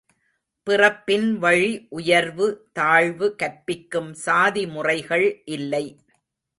[0.67, 2.47] பிறப்பின் வழி உயர்வு
[2.71, 5.41] தாழ்வு கற்பிக்கும் சாதி முறைகள்
[5.51, 5.85] இல்லை.